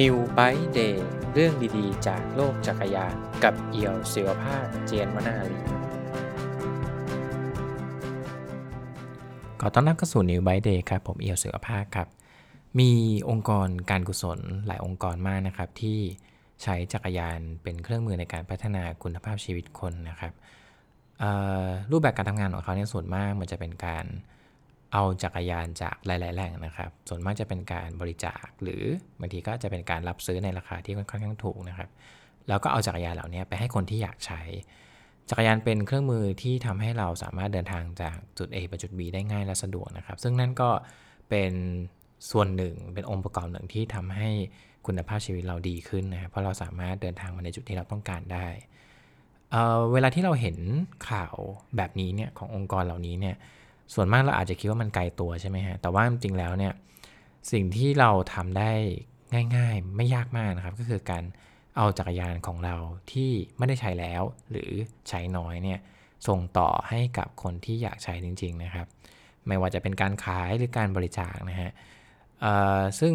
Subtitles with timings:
[0.00, 0.96] New Bike Day
[1.32, 5.58] เรื่องดีๆ จากโลกจักรยานกับเอียวศิวภาคเจียนวนาลี
[9.60, 12.08] ขอต้อนรับเข้าสู่ New Bike Day ครับ ผมเอียวศิวภาคครับ
[12.80, 12.90] มี
[13.30, 15.98] องค์กรการกุศลหลายองค์กรมากนะครับ ที่
[16.62, 20.32] ใช้จักรยานเป็นเครื่องมือในการพัฒนาคุณภาพชีวิตคนนะครับ
[21.90, 24.06] รูปแบบการทำงานของเขาเนี่ยส่วนมากมันจะเป็นการ
[24.92, 28.82] เอาจักรยานจากหลาย ๆ แหล่งนะครับ ส่วนมากจะเป็นการบริจาค หรือ
[29.20, 31.90] บางทีก็จะเป็นการรับซื้อในราคาที่ค่อนข้างถูกนะครับ
[32.48, 34.42] แล้วก็เอาจักรยานเหล่านี้ไปให้คนที่อยากใช้
[35.30, 40.70] จักรยานเป็นเครื่องมือที่ทำให้เราสามารถเดินทางจากจุด A ไปจุด B ได้ง่ายและสะดวกนะครับ ซึ่งนั่นก็
[41.30, 41.52] เป็น
[42.30, 44.28] ส่วนหนึ่งเป็นองค์ประกอบหนึ่งที่ทำให้
[44.86, 48.46] คุณภาพชีวิตเราดีขึ้นนะครับเพราะเราสามารถเดินทางมาในจุดที่เราต้องการได้
[49.52, 50.56] เเวลาที่เราเห็น
[51.10, 51.36] ข่าว
[51.76, 53.36] แบบนี้เนี่ยขององค์กรเหล่านี้เนี่ย
[53.94, 56.72] ส่วนมากเราอาจจะคิดว่ามันไกลตัวใช่ไหมฮะ แต่ว่าจริงแล้วเนี่ย
[57.52, 58.72] สิ่งที่เราทำได้
[59.56, 61.24] ง่ายๆ ไม่ยากมากนะครับ ก็คือการ
[61.76, 62.76] เอาจักรยานของเรา
[63.12, 64.70] ที่ไม่ได้ใช้แล้ว หรือ
[65.08, 65.78] ใช้น้อยเนี่ย
[66.28, 68.86] ส่งต่อให้กับคนที่อยากใช้จริง ๆนะครับ
[69.46, 71.70] ไม่ว่าจะเป็นการขายหรือการบริจาคนะฮะ
[73.00, 73.14] ซึ่ง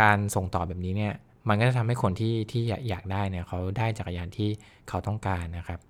[0.00, 1.14] การส่งต่อแบบนี้เนี่ย
[1.48, 4.50] มันก็จะทำให้คนที่ที่อยากได้เนี่ยเขาได้จักรยานที่
[4.88, 5.80] เขาต้องการนะครับ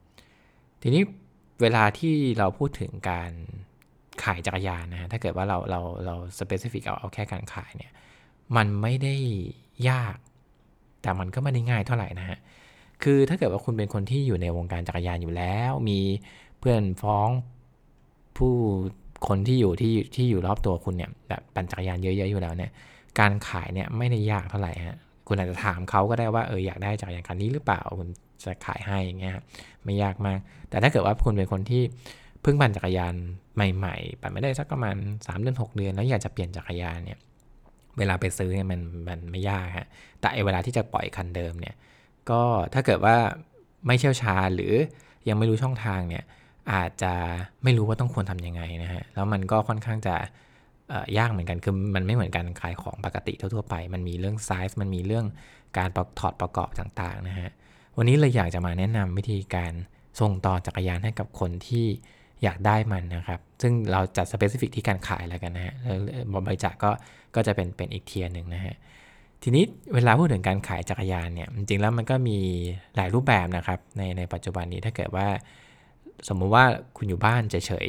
[0.83, 1.03] ทีนี้
[1.61, 3.33] เวลาที่เราพูดถึงการ
[4.23, 7.93] ขายจักรยานนะฮะถ้าเกิดว่าเราเราเราสเปซิฟิกเอาเอาแค่การขายเนี่ย
[8.57, 9.17] มันไม่ได้
[9.91, 10.17] ยาก
[11.03, 12.39] แต่มันก็ไม่ได้ง่ายเท่าไหร่นะฮะ
[13.03, 16.01] คือถ้าเกิดว่าคุณเป็นคนที่อยู่ในวงการจักรยานอยู่แล้ว มี
[16.59, 17.29] เพื่อนฟ้อง
[18.37, 18.55] ผู้
[19.29, 22.71] คนที่อยู่ที่ที่อยู่รอบตัวคุณเนี่ยแบบปั่นจักรยานเยอะๆอยู่แล้วเนี่ย
[23.21, 24.97] การขายเนี่ยไม่ได้ยากเท่าไหร่ฮะ
[25.29, 28.09] คุณอาจจะถามเขาก็ได้ว่าเอออยากได้จักรยานคันนี้หรือเปล่าคุณ
[28.45, 29.33] จะขายให้อย่างเงี้ย
[29.85, 30.39] ไม่ยากมาก
[30.71, 31.83] แต่ถ้าเกิดว่าคุณเป็นคนที่
[32.45, 33.15] เพิ่งปั่นจักรยาน
[33.55, 37.19] ใหม่ ๆ ปั่นไม่ได้สักประมาณ3เดือน6 เดือน แล้วอยากจะเปลี่ยนจักรยานเนี่ย
[37.99, 39.87] เวลาไปซื้อเนี่ยมันมันไม่ยากฮะ
[40.21, 41.75] แต่เวลาที่จะปล่อยคันเดิมเนี่ย
[42.31, 42.43] ก็
[42.75, 43.17] ถ้าเกิดว่า
[43.87, 44.73] ไม่เชี่ยวชาญหรือ
[45.29, 46.25] ยังไม่รู้ช่องทางเนี่ย
[46.73, 47.13] อาจจะ
[47.65, 50.17] ไม่รู้ว่าต้องควรทํำยังไงนะฮะแล้วมันก็ค่อนข้างจะ
[51.19, 55.27] ยากเหมือนกันคือมันไม่เหมือนกันขายของปกติทั่วๆไป มันมีเรื่องไซส์มันมีเรื่อง
[55.79, 55.89] การ
[56.19, 57.51] ถอดประกอบต่างๆนะฮะ
[57.97, 59.73] วันนี้เลยอยากจะมาแนะนำวิธีการ
[60.21, 61.87] ส่งต่อจักรยานให้กับคนที่
[62.45, 65.75] อยากได้มันนะครับ ซึ่งเราจัด specific ที่การขายแล้วกันนะฮะ
[66.47, 66.91] บริจาคก็
[67.35, 68.75] ก็จะเป็นเป็นอีก tier หนึ่งนะฮะ
[69.43, 72.39] ทีนี้เวลาพูดถึงการขายจักรยานเนี่ยจริงๆแล้วมันก็มี
[72.97, 75.27] หลายรูปแบบนะครับในในปัจจุบันนี้ถ้าเกิดว่า
[76.29, 76.65] สมมุติว่า
[76.97, 77.57] คุณอยู่บ้านเฉ
[77.87, 77.89] ย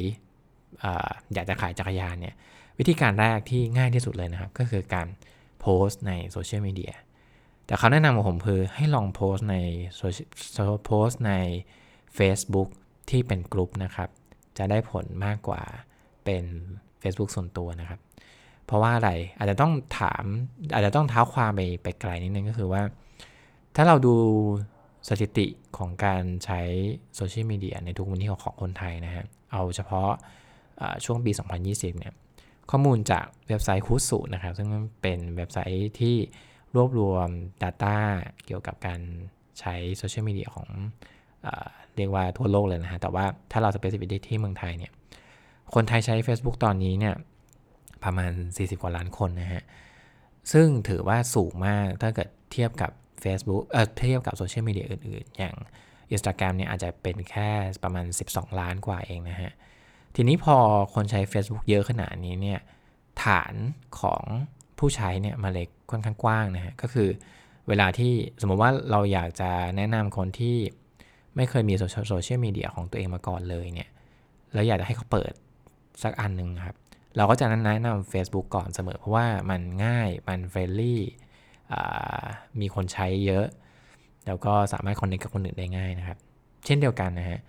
[0.50, 2.36] ๆอยากจะขายจักรยานเนี่ย
[2.80, 5.08] วิธีการแรกที่ง่ายที่สุดเลยนะครับ ก็คือการ
[5.62, 6.94] โพสต์ในโซเชียลมีเดีย
[7.66, 9.58] แต่เขาแนะนำของผมคือให้ลองโพสต์ใน
[9.98, 10.22] โซเชี
[10.66, 11.34] ยลโพสต์ใน
[12.18, 12.70] Facebook
[13.10, 14.10] ที่เป็นกลุ่มนะครับ
[14.58, 15.62] จะได้ผลมากกว่า
[16.26, 16.44] เป็น
[17.02, 18.00] Facebook ส่วนตัวนะครับ
[18.66, 20.24] เพราะว่าอะไรอาจจะต้องถาม
[20.74, 22.82] อาจจะต้องเท้าความไปไปไกลนิดนึงก็คือว่า
[23.76, 24.16] ถ้าเราดู
[25.10, 26.62] สถิติของการใช้
[27.16, 30.10] โซเชียลมีเดียในทุกวันนี้ของคนไทยนะฮะเอาเฉพาะ
[31.06, 31.32] ช่วงปี
[31.66, 32.14] 2020 เนี่ย
[32.72, 34.70] ข้อมูลจากเว็บไซต์คูสุนะครับ ซึ่ง
[35.02, 36.16] เป็นเว็บไซต์ที่
[36.76, 37.28] รวบรวม
[37.64, 37.98] Data
[38.46, 39.02] เกี่ยวกับการ
[39.60, 40.70] ใช้โซเชียลมีเดียของ
[41.96, 44.92] เรียกว่าทั่วโลกเลยนะฮะ แต่ว่าถ้าเรา specific ที่เมืองไทยเนี่ย
[45.74, 47.16] คนไทยใช้ Facebook ตอนนี้เนี่ย
[48.04, 49.64] ประมาณ 40 กว่าล้านคนนะฮะ
[50.52, 52.92] ซึ่งถือว่าสูงมากถ้าเกิดเทียบกับ
[53.24, 55.56] Facebook เอ่อเทียบกับโซเชียลมีเดียอื่นๆ อย่าง
[56.14, 57.50] Instagram เนี่ยอาจจะเป็นแค่
[57.84, 59.52] ประมาณ 12 ล้านกว่าเองนะฮะ
[60.16, 60.58] ทีนี้พอ
[60.94, 62.60] คนใช้ Facebook เยอะขนาดนี้เนี่ย
[63.24, 63.54] ฐาน
[64.00, 64.24] ของ
[64.80, 67.10] ผู้ใช้เนี่ยมันเลยค่อนข้างกว้างนะฮะ ก็คือ
[67.68, 70.58] เวลาที่สมมติว่าเราอยากจะแนะนำคนที่
[71.36, 71.84] ไม่เคยมีโซ
[72.24, 73.90] เชียลมีเดียของตัวเองมาก่อนเลยเนี่ย
[74.54, 75.32] แล้วอยากจะให้เขาเปิด
[76.04, 76.76] สักอันหนึ่งครับ
[77.18, 81.02] เราก็จะแนะนำ Facebook ก่อนเสมอ เพราะว่ามันง่ายมัน friendly
[82.60, 83.46] มีคนใช้เยอะ
[84.28, 86.18] แล้วก็สามารถคอนเนคกับคนอื่นได้ง่ายนะครับ
[86.66, 87.40] เช่นเดียวกันนะฮะ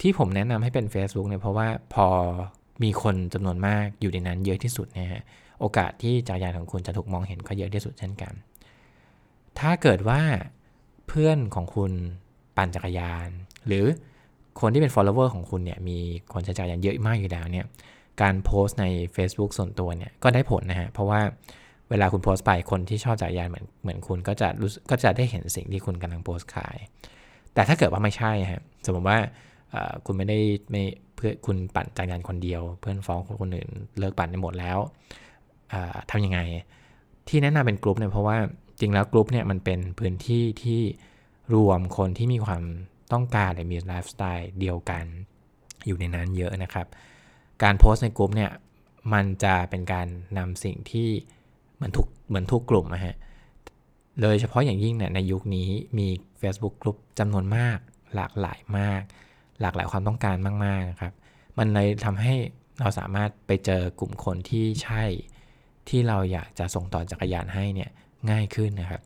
[0.00, 2.06] ที่ผมแนะนำให้เป็น Facebook เนี่ยเพราะว่าพอ
[2.82, 5.22] มีคนจำนวนมากอยู่ในนั้นเยอะที่สุดนะฮะ
[5.60, 8.32] โอกาสที่จักรยานของคุณจะถูกมองเห็นก็เยอะที่สุดเช่นกัน
[9.58, 10.22] ถ้าเกิดว่า
[11.08, 11.92] เพื่อนของคุณ
[12.56, 13.28] ปั่นจักรยาน
[13.66, 13.84] หรือ
[14.60, 15.98] คนที่เป็น follower ของคุณเนี่ยมี
[16.32, 17.66] คนใช้จักรยานเยอะมากอยู่แล้วเนี่ย
[18.22, 18.86] การโพสต์ใน
[19.16, 21.20] Facebook ส่วนตัวเนี่ยก็ได้ผลนะฮะเพราะว่า
[21.90, 26.76] เวลาคุณโพสต์ไปคนที่ชอบจักรยานเหมือนเหมือนคุณก็จะรู้ก็จะได้เห็นสิ่งที่คุณกำลังโพสต์ขาย
[27.54, 29.18] แต่ถ้าเกิดว่าไม่ใช่ฮะสมมติว่า
[30.06, 30.38] คุณไม่ได้
[30.70, 30.82] ไม่
[31.16, 34.78] เพื่อคุณปั่นจักรยานคนเดียว เพื่อนฟ้องคนอื่นเลิกปั่นไปหมดแล้ว
[36.10, 36.40] ทำยังไง
[37.28, 38.36] ที่แนะนำเป็นกลุ่มเนี่ยเพราะว่า
[38.80, 40.82] จริงแล้วกลุ่มเนี่ยมันเป็นพื้นที่ที่
[41.54, 42.62] รวมคนที่มีความ
[43.12, 45.04] ต้องการหรือมีไลฟ์สไตล์เดียวกัน
[45.86, 46.86] อยู่ในนั้นเยอะนะครับ
[47.62, 48.50] การโพสต์ในกลุ่มเนี่ย
[49.12, 50.06] มันจะเป็นการ
[50.38, 51.08] นำสิ่งที่
[51.76, 53.16] เหมือนทุกเหมือนทุกกลุ่มนะฮะ
[54.22, 55.68] โดยเฉพาะอย่างยิ่งเนี่ยในยุคนี้
[55.98, 56.08] มี
[56.40, 57.78] Facebook กลุ่มจำนวนมาก
[58.14, 59.02] หลากหลายมาก
[59.60, 61.12] หลากหลายความต้องการมากๆครับ
[61.58, 62.34] มันเลยทำให้
[62.80, 65.04] เราสามารถไปเจอกลุ่มคนที่ใช่
[65.88, 67.90] ที่เราอยากจะส่งต่อจักรยานให้เนี่ย
[68.30, 69.02] ง่ายขึ้นนะครับ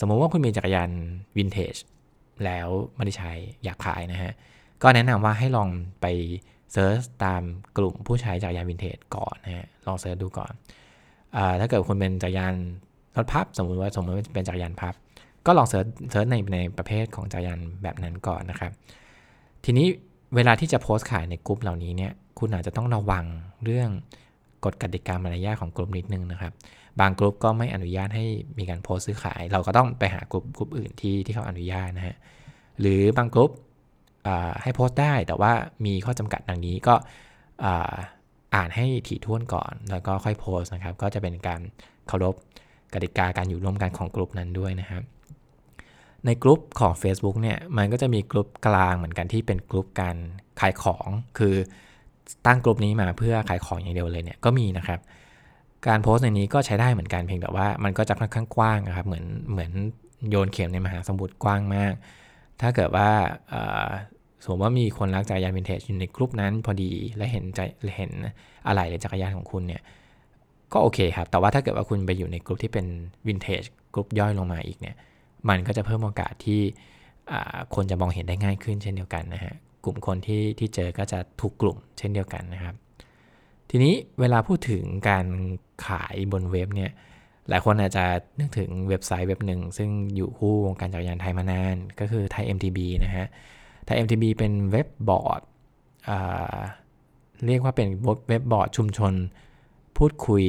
[0.00, 0.90] สมมติว่าคุณมีจักรยาน
[1.36, 1.74] วินเทจ
[2.44, 3.32] แล้วไม่ได้ใช้
[3.64, 4.32] อยากขายนะฮะ
[4.82, 5.68] ก็แนะนำว่าให้ลอง
[6.00, 6.06] ไป
[6.72, 7.42] search ตาม
[7.76, 10.52] กลุ่มผู้ใช้จักรยานวินเทจก่อนนะฮะ ลอง search ดูก่อน
[11.36, 12.54] อถ้าเกิดคุณเป็นจักรยาน
[13.16, 14.94] รถพับ สมมติว่าสมมติว่าเป็นจักรยานพับ
[15.46, 18.72] ก็ลอง search search ในในประเภทของจักรยานแบบนั้นก่อนนะครับ
[19.64, 19.86] ทีนี้
[20.34, 23.24] เวลาที่จะโพสต์ขายในกลุ่มเหล่านี้เนี่ย คุณอาจจะต้องระวัง
[23.64, 23.90] เรื่อง
[24.64, 26.52] กฎกติกามารยาทของกลุ่มนิดนึงนะครับ
[27.00, 28.26] บางกลุ่มก็ไม่อนุญาตให้
[28.58, 32.16] มีการโพสต์ซื้อขาย เราก็ต้องไปหากลุ่มกลุ่มอื่นที่ที่เขาอนุญาตนะฮะ
[32.80, 33.50] หรือบางกลุ่ม
[34.62, 35.52] ให้โพสต์ได้แต่ว่า
[35.86, 36.94] มีข้อจำกัดดังนี้ก็
[38.54, 41.60] อ่านให้ถี่ถ้วนก่อน แล้วก็ค่อยโพสต์นะครับ ก็จะเป็นการ
[42.08, 42.34] เคารพ
[42.94, 45.02] กติกาการอยู่ร่วมกันของกลุ่มนั้นด้วยนะครับ
[46.26, 50.16] ในกลุ่มของ Facebook เนี่ยมันก็จะมีกลุ่มกลางเหมือนกันที่เป็นกลุ่มการ
[50.60, 51.08] ขายของ
[51.38, 51.54] คือ
[52.46, 55.00] ตั้งกลุ่มนี้มาเพื่อขายของอย่างเดียวเลยเนี่ยก็มีนะครับ
[55.86, 59.72] การโพสต์ในนี้ก็ใช้ได้เหมือนกันเพียงแต่ว่ามันก็จะค่อนข้างกว้างนะครับเหมือนเหมือน
[60.30, 61.92] โยนเข็มในมหาสมุทรกว้างมาก
[62.60, 63.10] ถ้าเกิดว่า
[64.42, 67.60] สมมติว่ามีคนรักจักรยานวินเทจอยู่ในกลุ่มนั้นพอดีและเห็นใจ
[67.96, 68.10] เห็น
[68.66, 69.82] อะไรในจักรยานของคุณเนี่ย
[70.72, 72.86] ก็โอเคครับ แต่ว่าถ้าเกิดว่าคุณไปอยู่ในกลุ่มที่เป็น
[73.26, 73.62] วินเทจ
[73.94, 74.96] กลุ่มย่อยลงมาอีกเนี่ย
[75.48, 76.60] มันก็จะเพิ่มโอกาสที่
[77.74, 79.54] คนจะมองเห็นได้ง่ายขึ้นเช่นเดียวกันนะฮะ
[79.84, 82.74] กลุ่มคนที่ที่เจอก็จะถูกกลุ่มเช่นเดียวกันนะครับ
[83.76, 85.26] ทีนี้เวลาพูดถึงการ
[85.86, 86.90] ขายบนเว็บเนี่ย
[87.48, 88.04] หลายคนอาจจะ
[88.40, 93.26] นึกถึงเว็บไซต์เว็บหนึ่ง ซึ่งอยู่คู่วงการจักรยานไทยมานาน ก็คือไทย MTB นะฮะ
[93.84, 95.40] ไทย MTB เป็นเว็บบอร์ด
[97.46, 97.88] เรียกว่าเป็น
[98.28, 99.12] เว็บบอร์ดชุมชน
[99.98, 100.44] พูดคุย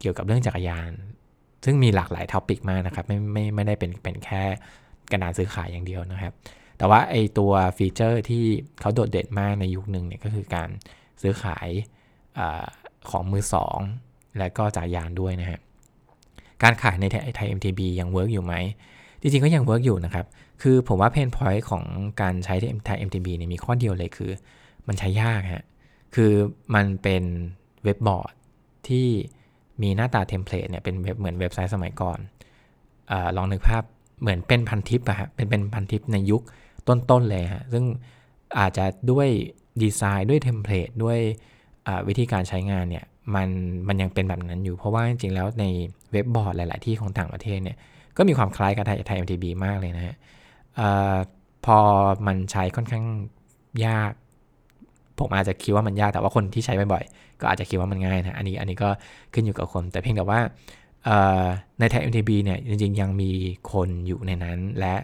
[0.00, 0.92] เกี่ยวกับเรื่องจักรยาน
[1.64, 4.42] ซึ่งมีหลากหลาย topic มากนะครับ ไม่ไม่ไม่ได้เป็นเป็นแค่
[5.12, 6.32] กระดานซื้อขายอย่างเดียวนะครับ
[6.78, 8.44] แต่ว่าไอตัว feature ที่
[8.80, 10.68] เขาโดดเด่นมากในยุคหนึ่งเนี่ยก็คือการ
[11.22, 11.68] ซื้อขาย
[13.10, 13.78] ของมือสอง
[14.38, 15.60] และก็จักรยานด้วยนะฮะ
[16.62, 17.04] การขายใน
[17.36, 18.54] ไทย MTB ยัง work อยู่ไหม
[19.20, 20.26] จริงๆ ก็ยัง work อยู่นะครับ
[20.62, 21.84] คือผมว่า pain point ของ
[22.20, 22.54] การใช้
[22.86, 24.30] ไทย MTB เนี่ยมีข้อเดียวเลยคือ
[24.86, 25.64] มันใช้ยากฮะ
[26.14, 26.32] คือ
[26.74, 27.22] มันเป็น
[27.84, 28.32] เว็บบอร์ด
[28.88, 29.06] ที่
[29.82, 32.18] มีหน้าตา template เนี่ยเป็นเว็บเหมือนเว็บไซต์สมัยก่อน
[33.10, 33.82] อลองนึกภาพ
[34.20, 36.42] เหมือนเป็นพันทิปอะฮะ เป็นเป็นพันทิปในยุค
[36.88, 37.84] ต้นๆเลยฮะ ซึ่ง
[38.58, 39.28] อาจจะด้วย
[39.82, 41.18] ดีไซน์ด้วย template ด้วย
[42.08, 43.04] วิธีการใช้งานเนี่ย
[43.34, 43.48] มัน
[43.88, 45.64] มันยังเป็นแบบนั้นอยู่ เพราะว่าจริงๆแล้วใน
[46.12, 47.76] เว็บบอร์ดหลาย ๆ ที่ของต่างประเทศเนี่ย
[48.16, 50.14] ก็มีความคล้ายกับไทยไทย MTB มากเลยนะฮะ
[51.66, 51.78] พอ
[52.26, 53.04] มันใช้ค่อนข้าง
[53.86, 54.12] ยาก
[55.18, 58.88] ผมอาจจะคิดว่ามันยากแต่ว่าคนที่ใช้บ่อยๆก็อาจจะคิดว่ามันง่ายนะอันนี้อันนี้ก็
[59.34, 60.40] ขึ้นอยู่กับคน แต่เพียงแต่ว่า
[61.80, 63.30] ในไทย MTB เนี่ยจริงๆ ยังมี
[63.72, 64.94] คนอยู่ในนั้น และ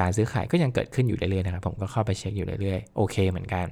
[0.00, 3.66] การซื้อขายก็ยังเกิดขึ้นอยู่เรื่อยๆนะครับ ผมก็เข้าไปเช็คอยู่เรื่อยๆ โอเคเหมือนกัน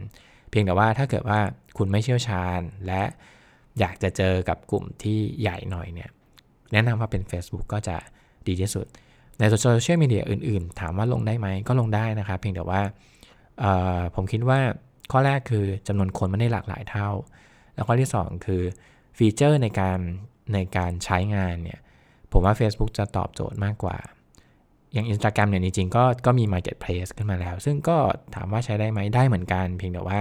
[0.53, 1.41] เพียงแต่ว่าถ้าเกิดว่า
[1.79, 3.03] คุณไม่เชี่ยวชาญ และ
[3.79, 6.11] อยากจะเจอกับกลุ่มที่ใหญ่หน่อยเนี่ย
[6.73, 7.97] แนะนำว่าเป็น Facebook ก็จะ
[8.47, 8.87] ดีที่สุด
[9.39, 12.81] ในโซเชียลมีเดียอื่นๆ ถามว่าลงได้ไหมก็ลงได้นะครับ เพียงแต่ว่า
[14.15, 14.61] ผมคิดว่า
[15.13, 17.09] ข้อแรกคือจำนวนคนไม่ได้หลากหลายเท่า
[17.75, 18.63] แล้วข้อที่ 2 คือ
[19.19, 19.99] ฟีเจอร์ในการ
[20.55, 21.81] ในการใช้งานเนี่ย
[22.33, 23.97] ผมว่า Facebook จะตอบโจทย์มากกว่า
[24.93, 27.99] อย่าง Instagram เนี่ยจริงๆก็ก็มี Marketplace ขึ้นมาแล้ว ซึ่งก็
[28.35, 30.19] ถามว่าใช้ได้ไหมได้เหมือนกัน เพียงแต่ว่า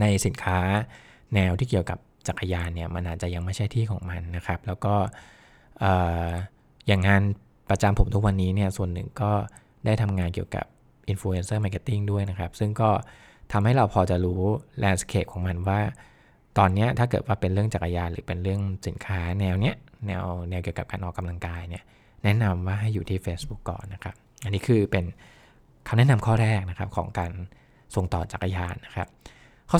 [0.00, 0.58] ในสินค้า
[1.34, 1.98] แนวที่เกี่ยวกับ
[2.28, 4.94] จักรยานเนี่ยมันอาจจะยังไม่ใช่ที่ของมันนะครับ แล้วก็
[6.86, 7.22] อย่างงาน
[7.70, 9.32] ประจำผมทุกวันนี้เนี่ยส่วนหนึ่งก็
[9.84, 10.64] ได้ทำงานเกี่ยวกับ
[11.12, 12.90] Influencer Marketing ด้วยนะครับ ซึ่งก็
[13.52, 14.42] ทำให้เราพอจะรู้
[14.78, 15.80] แลนด์สเคปของมันว่า
[16.58, 21.84] ตอนนี้ถ้าเกิดว่าเป็นเรื่องจักรยานหรือเป็นเรื่องสินค้าแนวเนี้ยแนวแนวเกี่ยวกับการออกกำลังกายเนี่ย
[22.24, 25.04] แนะนำว่าให้อยู่ที่ Facebook ก่อนนะครับ อันนี้คือเป็น
[25.88, 27.32] คำแนะนำข้อแรกนะครับของการ
[27.94, 29.08] ส่งต่อจักรยานนะครับ
[29.70, 29.78] ข้อ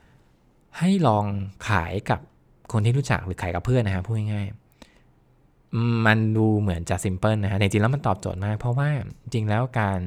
[0.00, 1.24] 2 ให้ลอง
[1.68, 2.20] ขายกับ
[2.72, 8.88] คนที่รู้จักหรือขายกับเพื่อนนะครับพูดง่ายๆมันดูเหมือนจะซิมเพิลนะฮะจริงๆแล้วมันตอบโจทย์มาก เพราะว่า
[9.22, 10.00] จริงแล้วการ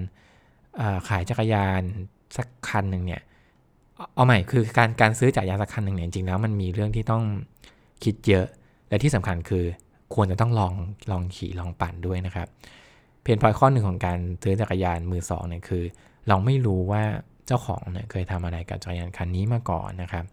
[1.08, 1.82] ขายจักรยาน
[2.38, 3.22] สักคันหนึ่งเนี่ย
[4.16, 7.24] เอาใหม่คือการการซื้อจักรยานสักคันหนึ่งเนี่ยจริงแล้วมันมีเรื่องที่ต้อง
[8.04, 8.48] คิดเยอะ
[8.90, 9.66] และที่สำคัญคือ
[10.14, 10.74] ควรจะต้องลอง
[11.12, 12.48] ลองขี่ลองปั่นด้วยนะครับ
[13.22, 15.84] เพนพอยข้อหนึ่งของการซื้อจักรยานมือสองเนี่ยคือ
[16.28, 17.04] เราไม่รู้ว่า
[17.50, 20.26] เจ้าของเนี่ยเคยทำอะไรกับจักรยานคันนี้มาก่อนนะครับ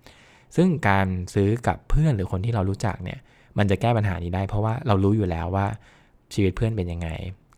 [0.56, 3.18] ซึ่งการซื้อกับเพื่อนหรือคนที่เรารู้จักเนี่ย
[3.58, 5.66] มันจะแก้ปัญหานี้ได้ เพราะว่าเรารู้อยู่แล้วว่า
[6.34, 7.08] ชีวิตเพื่อนเป็นยังไง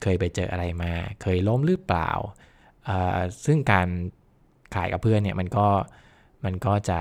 [0.03, 2.11] เคยไปเจออะไรมา เคยล้มหรือเปล่า
[3.45, 3.89] ซึ่งการ
[4.75, 5.67] ขายกับเพื่อนเนี่ยมันก็
[6.45, 7.01] มันก็จะ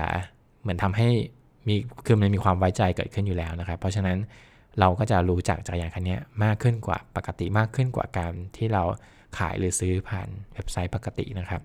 [0.62, 1.08] เหมือนทำให้
[1.68, 1.74] มี
[2.06, 4.18] คือมันมีความไว้ใจเกิดขึ้นอยู่แล้วนะครับ เพราะฉะนั้น
[4.80, 8.82] เราก็จะรู้จักจักรยานคันนี้มากขึ้นกว่าปกติมากขึ้นกว่าการที่เรา
[9.38, 11.62] ขายหรือซื้อผ่านเว็บไซต์ปกตินะครับ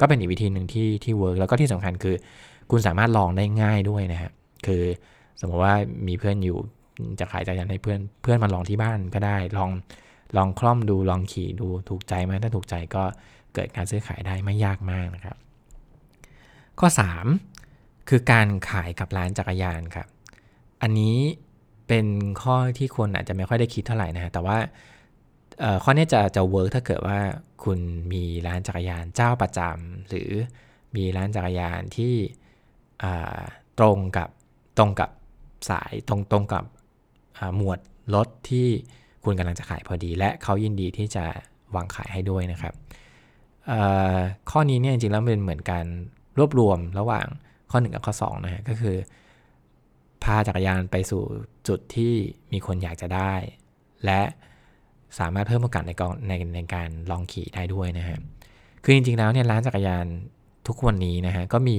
[0.00, 2.16] ก็เป็นอีกวิธีหนึ่งที่ที่เวิร์กแล้วก็ที่สำคัญคือ
[2.70, 4.30] คุณสามารถลองได้ง่ายด้วยนะฮะ
[4.66, 4.82] คือ
[5.40, 5.74] สมมติว่า
[6.08, 6.58] มีเพื่อนอยู่
[7.20, 9.70] จะขายจักรยานให้เพื่อนเพื่อนมาลองที่บ้านก็ได้ลอง
[10.36, 13.04] ลองคล่อมดูลองขี่ดูถูกใจไหมถ้าถูกใจก็
[13.54, 15.36] เกิดการซื้อขายได้ไม่ยากมากนะครับ
[16.80, 16.88] ข้อ
[17.48, 20.06] 3 คือการขายกับร้านจักรยานครับ
[20.82, 21.16] อันนี้
[21.88, 22.06] เป็น
[22.42, 24.56] ข้อที่คนอาจจะไม่ค่อยได้คิดเท่าไหร่นะฮะแต่ว่า
[25.82, 27.18] ข้อนี้จะจะเวิร์กถ้าเกิดว่า
[27.64, 27.78] คุณ
[28.12, 30.30] มีร้านจักรยานเจ้าประจำหรือ
[30.96, 32.14] มีร้านจักรยานที่
[33.78, 34.28] ตรงกับ
[34.78, 35.10] ตรงกับ
[35.70, 36.64] สายตรงตรงกับ
[37.56, 37.78] หมวด
[38.14, 38.68] รถที่
[39.24, 41.24] คุณกำลังจะขายพอดี และเขายินดีที่จะ
[41.74, 42.74] วางขายให้ด้วยนะครับ
[44.50, 45.86] ข้อนี้เนี่ยจริงๆแล้วเป็นเหมือนการ
[46.38, 47.26] รวบรวมระหว่าง
[47.70, 48.96] ข้อ 1 กับข้อ2นะฮะก็คือ
[50.22, 51.22] พาจักรยานไปสู่
[51.68, 52.14] จุดที่
[52.52, 53.34] มีคนอยากจะได้
[54.04, 54.20] และ
[55.18, 58.18] สามารถเพิ่มโอกาสในกองในในการลองขี่ได้ด้วยนะฮะ
[58.84, 60.06] คือจริงๆแล้วเนี่ยร้านจักรยาน
[60.66, 61.76] ทุกวันนี้นะฮะก็มี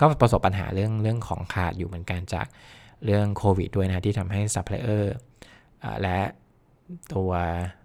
[0.00, 2.46] ก็ประสบปัญหาเรื่องเรื่องของขาดอยู่เหมือนกันจาก
[3.04, 5.14] เรื่องโควิดด้วยนะที่ทำให้ซัพพลายเออร์
[6.02, 6.18] และ
[7.14, 7.30] ตัว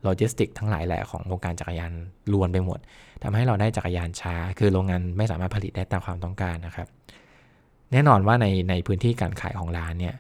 [0.03, 1.91] โลจิสติกทั้งหลายแหละของวงการจักรยาน
[2.33, 2.79] รวนไปหมด
[3.23, 6.87] ทำให้เราได้จักรยานช้า คือโรงงานไม่สามารถผลิตได้ตามความต้องการนะครับ
[7.91, 10.15] แน่นอนว่าในในพื้นที่การขายของร้านเนี่ย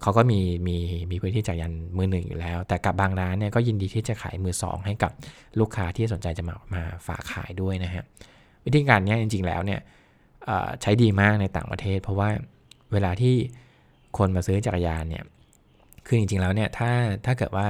[0.00, 0.76] เขาก็มีมี
[1.10, 5.12] มีพื้นที่จักรยานมือหนึ่งอยู่แล้ว แต่กับบางร้านเนี่ยก็ยินดีที่จะขายมือสองให้กับ
[5.60, 8.04] ลูกค้าที่สนใจจะมามาฝากขายด้วยนะฮะ
[8.64, 9.80] วิธีการนี้จริง ๆ แล้วเนี่ย
[10.82, 12.28] ใช้ดีมากในต่างประเทศ เพราะว่า
[12.92, 13.34] เวลาที่
[14.18, 15.24] คนมาซื้อจักรยานเนี่ย
[16.06, 16.90] คือจริง ๆ แล้วเนี่ยถ้า
[17.26, 17.66] ถ้าเกิดว่า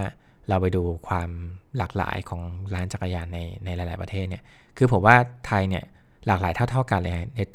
[0.48, 1.30] เราไปดูความ
[1.78, 2.42] หลากหลายของ
[2.74, 4.42] ร้านจักรยานในในหลาย ๆประเทศเนี่ย
[4.76, 5.16] คือผมว่า
[5.46, 5.84] ไทยเนี่ย
[6.26, 7.14] หลากหลายเท่า ๆ กันเลย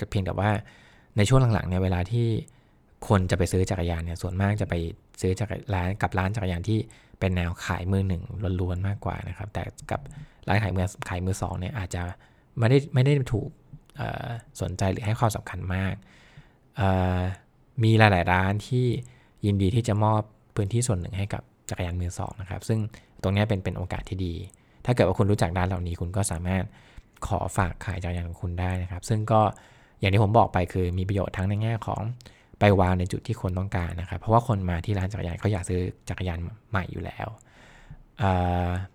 [0.10, 0.50] เพียงแต่ว่า
[1.18, 2.28] ในช่วงหลังๆเนี่ยเวลาที่
[3.08, 4.76] คนจะไปซื้อจักรยานเนี่ยส่วนมากจะไป
[5.22, 6.80] ซื้อจากร้านกับร้านจักรยานที่
[7.20, 8.24] เป็นแนวขายมือหนึ่ง
[8.62, 10.02] ล้วนๆมากกว่านะครับ แต่กับ
[10.48, 12.04] ร้านขายมือขายมือสองเนี่ยอาจจะ
[12.60, 13.50] ไม่ได้ไม่ได้ถูก
[14.62, 15.94] สนใจหรือให้ความสำคัญมาก
[17.84, 18.86] มีหลาย ๆ ร้านที่
[19.46, 20.22] ยินดีที่จะมอบ
[20.56, 22.80] พื้นที่ส่วนหนึ่งให้กับจักรยานมือสองนะครับ ซึ่ง
[23.22, 24.34] ตรงนี้เป็นเป็นโอกาสที่ดี
[24.86, 26.64] ถ้าเกิดว่าคุณรู้จักร้านเหล่านี้คุณก็สามารถ
[27.28, 29.42] ขอฝากขายจักรยานของคุณได้นะครับ ซึ่งก็
[30.00, 32.02] อย่างที่ผมบอกไปคือมีประโยชน์ทั้งในแง่ของ
[32.60, 37.28] ไปวางในจุดที่คนต้องการนะครับ เพราะว่าคนมาที่ร้านจักรยานเขาอยากซื้อจักรยานใหม่อยู่แล้ว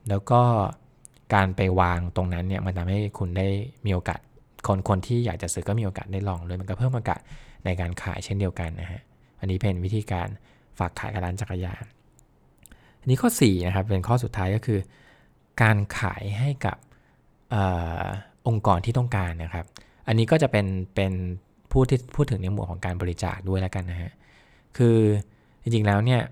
[0.08, 0.40] แล้วก็
[1.34, 3.46] การไปวางตรงนั้นเนี่ยมันทำให้คุณได้
[3.86, 4.20] มีโอกาส
[4.66, 7.20] คนคนที่อยากจะซื้อก็มีโอกาสได้ลองเลยมันก็เพิ่มโอกาส
[7.64, 9.02] ในการขายเช่นเดียวกันนะฮะ
[9.40, 10.28] อันนี้เป็นวิธีการ
[10.78, 11.84] ฝากขายกับร้านจักรยาน
[13.00, 14.80] อันนี้ข้อ4นะครับเป็นข้อสุดท้ายก็คือ
[15.62, 16.76] การขายให้กับ
[17.54, 17.56] อ
[18.48, 19.66] องค์กรที่ต้องการนะครับ
[20.08, 21.12] อันนี้ก็จะเป็นเป็น
[21.72, 24.12] พูดที่พูดถึงในหมวดของการบริจาคด้วยแล้วกันนะฮะ
[24.76, 24.98] คือ
[25.62, 26.22] จริงๆแล้วเนี่ย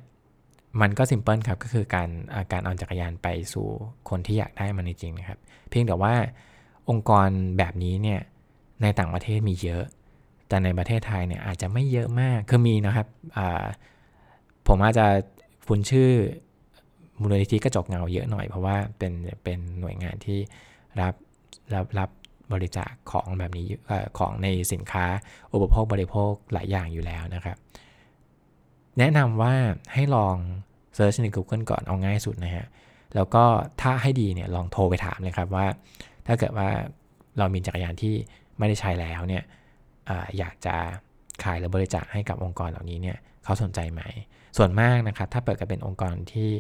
[0.80, 2.08] มันก็สิมเพิลครับก็คือการ
[2.52, 3.66] การเอาจักรยานไปสู่
[4.08, 6.14] คนที่อยากได้มันจริงๆนะครับ เพียงแต่ว่า
[6.90, 7.28] องค์กร
[7.58, 8.20] แบบนี้เนี่ย
[8.82, 9.84] ในต่างประเทศมีเยอะ
[10.48, 13.06] แต่ในประเทศไทยเนี่ยอาจจะไม่เยอะมากคือมีนะครับ
[14.66, 15.06] ผมอาจจะ
[15.66, 16.10] คุ้นชื่อ
[17.20, 19.12] มูลนิธิกระจกเงาเยอะหน่อยเพราะว่าเป็น
[19.44, 20.38] เป็นหน่วยงานที่
[21.00, 21.14] รับ
[21.74, 22.10] รับรับ
[22.52, 23.66] บริจาคของแบบนี้
[24.18, 25.04] ของในสินค้า
[25.52, 27.56] อุปโภคบริโภคหลายอย่างอยู่แล้วนะครับ
[28.98, 29.54] แนะนำว่า
[29.94, 30.36] ให้ลอง
[30.94, 32.66] เซิร์ชใน Google ก่อนเอาง่ายสุดนะฮะ
[33.14, 33.44] แล้วก็
[33.80, 35.66] ถ้าให้ดีเนี่ยลองโทรไปถามเลยครับว่า
[36.26, 36.68] ถ้าเกิดว่า
[37.38, 38.14] เรามีจักรยานที่
[38.58, 39.42] ไม่ได้ใช้แล้วเนี่ย
[40.08, 40.76] ออยากจะ
[41.44, 44.02] ขายหรือบริจาคให้กับองค์กรเหล่านี้เนี่ยเขาสนใจไหม
[44.56, 46.50] ส่วนมากนะครับ ถ้าเปิดกันเป็นองค์กรที่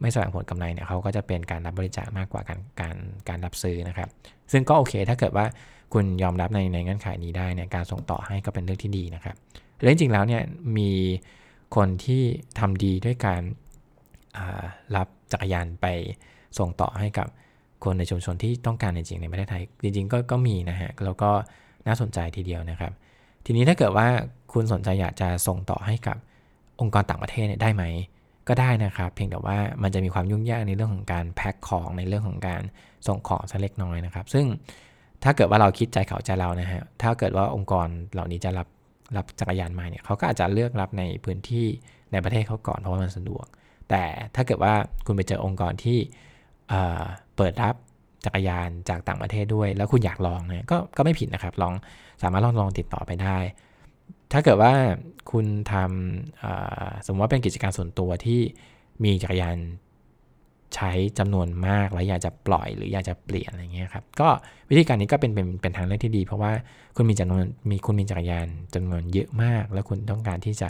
[0.00, 2.96] ไม่แสวงผลกำไรเนี่ยเขาก็จะเป็นการรับบริจาคมากกว่าการการ
[3.28, 4.08] การรับซื้อนะครับ
[4.52, 5.46] ซึ่งก็โอเคถ้าเกิดว่า
[5.92, 9.36] คุณยอมรับในในเงื่อนไขนี้ได้เนี่ยการส่งต่อให้ก็เป็นเรื่องที่ดีนะครับ
[9.80, 10.42] และจริงๆแล้วเนี่ย
[10.78, 10.90] มี
[11.76, 12.22] คนที่
[12.58, 13.42] ทำดีด้วยการ
[14.96, 15.86] รับจักรยานไป
[16.58, 17.28] ส่งต่อให้กับ
[17.84, 21.30] คนในชุมชนที่ต้องการจริงๆในประเทศไทย จริงๆก็ก็มีนะฮะแล้วก็
[21.86, 22.92] น่าสนใจทีเดียวนะครับ
[23.46, 24.06] ทีนี้ถ้าเกิดว่า
[24.52, 26.16] คุณสนใจอยากจะส่งต่อให้กับ
[26.80, 27.84] องค์กรต่างประเทศเนี่ยได้ไหม
[28.48, 32.62] ก็ได้นะครับ เพียงแต่ว่ามันจะมีความยุ่งยากในเรื่องของการแพ็คของในเรื่องของการ
[33.06, 34.46] ส่งของสักเล็กน้อยนะครับ ซึ่ง
[35.24, 38.68] ถ้าเกิดว่าเราคิดใจเขาใจเรานะฮะถ้าเกิดว่าองค์กรเหล่านี้จะรับ
[39.16, 41.66] รับจักรยานมาเนี่ยเขาก็อาจจะเลือกรับในพื้นที่
[42.12, 43.46] ในประเทศเขาก่อนเพราะว่ามันสะดวก
[43.90, 44.02] แต่
[44.34, 44.74] ถ้าเกิดว่า
[45.06, 45.98] คุณไปเจอองค์กรที่
[47.36, 47.74] เปิดรับ
[48.24, 51.74] จักรยานจากต่างประเทศด้วย แล้วคุณอยากลองเนี่ยก็ก็ไม่ผิดนะครับลอง
[52.22, 53.36] สามารถลองลองติดต่อไปได้
[54.34, 54.74] ถ้าเกิดว่า
[55.30, 58.40] คุณทำสมมติว่าเป็นกิจการส่วนตัวที่
[59.04, 59.56] มีจักรยาน
[60.74, 64.28] ใช้จำนวนมากแล้วอยากจะปล่อยหรืออยากจะเปลี่ยนอะไรเงี้ยครับก็
[64.70, 66.52] วิธีการนี้ก็เป็นเป็นเป็นทางเลือกที่ดี เพราะว่า
[66.96, 70.68] คุณมีจำนวนมีคุณมีจักรยานจำนวนเยอะมาก แล้วคุณต้องการที่จะ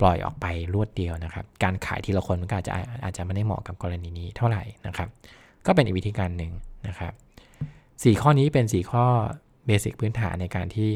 [0.00, 2.72] ปล่อยออกไปรวดเดียวนะครับ การขายทีละคนมันก็อาจจะ
[3.04, 5.08] อาจจะไม่ได้เหมาะกับกรณีนี้เท่าไหร่นะครับ
[5.66, 6.52] ก็เป็นอีกวิธีการหนึ่ง
[6.88, 7.12] นะครับ
[8.02, 9.04] สข้อนี้เป็น 4 ข้อ
[9.66, 10.90] เบสิกพื้นฐานในการที่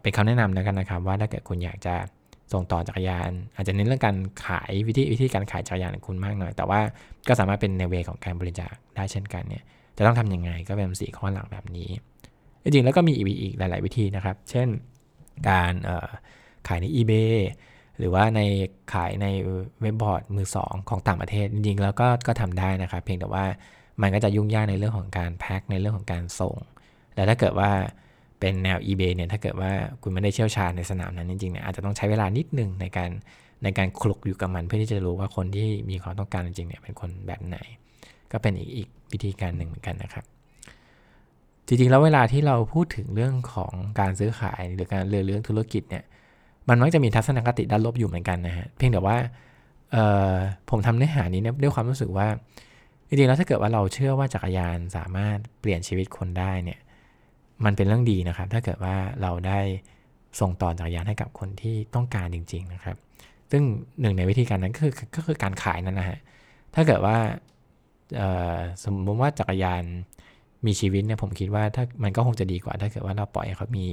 [0.00, 1.94] เป็นคำแนะนำแล้วกันนะครับ ว่าถ้าเกิดคุณอยากจะ
[2.52, 4.16] ส่งต่อจักรยาน อาจจะเน้นเรื่องการ
[4.46, 6.80] ขายวิธีวิธีการขายจักรยานของคุณมากหน่อย แต่ว่า
[7.28, 9.62] ก็สามารถเป็นในเวของการบริจาคได้เช่นกันเนี่ย
[9.96, 11.90] จะต้องทํำยังไงก็เป็น4ข้อหลักแบบนี้
[12.62, 14.68] จริงๆแล้วก็มีอีกหลาย ๆ วิธีนะครับ เช่น
[15.48, 15.72] การ
[16.68, 17.34] ขายใน eBay
[17.98, 18.40] หรือว่าใน
[18.92, 19.26] ขายใน
[19.80, 23.44] เว็บบอร์ดมือสองของต่างประเทศ จริงๆแล้วก็ก็ทำได้นะครับ เพียงแต่ว่า
[24.02, 26.56] มันก็จะยุ่งยากในเรื่องของการแพ็คในเรื่องของการส่ง
[27.14, 27.70] แต่ถ้าเกิดว่า
[28.42, 29.70] เป็นแนว eBay เนี่ยถ้าเกิดว่า
[30.02, 33.10] คุณไม่ได้เชี่ยวชาญในสนามนั้นจริงๆเนี่ยอาจจะต้องใช้เวลานิดนึงในการ
[33.64, 37.58] ในการคลุกอยู่กับมันเพื่อที่จะรู้ว่าคนที่มีความต้องการจริงๆเนี่ยเป็นคนแบบไหน
[38.32, 40.24] ก็เป็นอีกอีกวิธีการหนึ่งเหมือนกันนะครับ
[41.66, 46.04] จริงๆแล้วเวลาที่เราพูดถึงเรื่องของการซื้อขายหรือการเรื่องเรื่องธุรกิจเนี่ย
[46.68, 49.16] มันมักจะมีทัศนคติด้านลบอยู่เหมือนกันนะฮะเพียงแต่ว่า
[50.70, 52.28] ผมทำเนื้อหานี้เนี่ยด้วยความรู้สึกว่า
[53.08, 56.78] จริงๆแล้วถ้าเกิดว่าเราเชื่อว่าจักรยานสามารถเปลี่ยนชีวิตคนได้เนี่ย
[57.64, 59.60] มันเป็นเรื่องดีนะครับ ถ้าเกิดว่าเราได้
[60.40, 62.96] ส่งต่อจักรยานให้กับคนที่ต้องการจริง ๆ นะครับ
[63.50, 63.62] ซึ่ง
[64.00, 66.18] หนึ่งในวิธีการนั้นก็คือก็คือการขายนั่นนะฮะ
[66.74, 67.16] ถ้าเกิดว่า
[68.84, 69.84] สมมติว่าจักรยาน
[70.66, 73.86] มีชีวิตเนี่ยผมคิดว่าถ้ามันก็คงจะดีกว่า ถ้าเกิดว่าเราปล่อยให้เขามี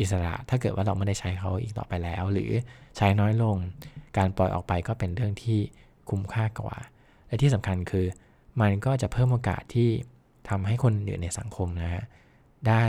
[0.00, 2.50] อิสระ ถ้าเกิดว่าเราไม่ได้ใช้เขาอีกต่อไปแล้ว หรือ
[2.96, 3.56] ใช้น้อยลง
[4.18, 5.58] การปล่อยออกไปก็เป็นเรื่องที่
[6.10, 6.78] คุ้มค่ากว่า
[7.26, 8.06] และที่สำคัญคือ
[8.60, 9.88] มันก็จะเพิ่มโอกาสที่
[10.48, 12.04] ทำให้คนอื่นในสังคมนะฮะ
[12.68, 12.84] ได้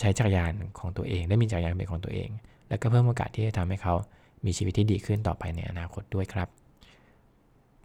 [0.00, 2.28] ใช้จักรยานของตัวเอง ได้มีจักรยานเป็นของตัวเอง
[2.68, 3.94] แล้วก็เพิ่มโอกาสที่จะทำให้เขา
[4.44, 6.48] มีชีวิตที่ดีขึ้นต่อไปในอนาคตด้วยครับ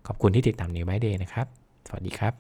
[0.08, 1.48] ขอบคุณที่ติดตาม New by Day นะครับ
[1.88, 2.34] สวัสดีครับ